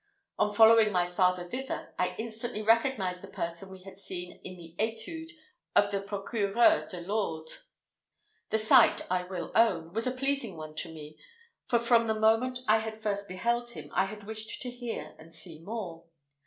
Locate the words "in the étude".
4.43-5.29